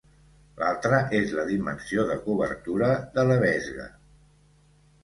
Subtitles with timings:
[0.61, 3.89] L'altra és la dimensió de cobertura de Lebesgue.